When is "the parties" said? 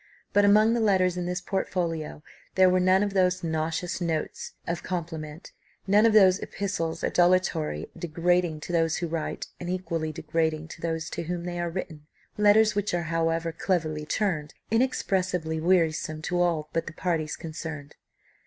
16.87-17.35